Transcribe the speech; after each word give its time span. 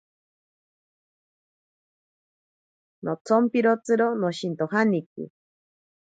Notsompitziro 3.05 4.07
noshintojaniki. 4.21 5.23